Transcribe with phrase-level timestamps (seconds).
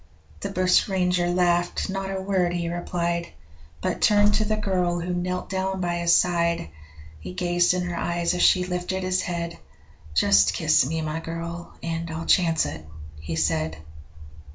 [0.39, 3.27] The bushranger laughed not a word he replied,
[3.81, 6.71] But turned to the girl who knelt down by his side.
[7.19, 9.59] He gazed in her eyes as she lifted his head:
[10.15, 12.83] 'Just kiss me my girl and I'll chance it,'
[13.19, 13.77] he said.